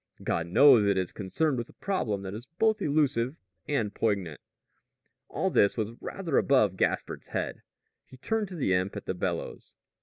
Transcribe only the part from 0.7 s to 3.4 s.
it is concerned with a problem that is both elusive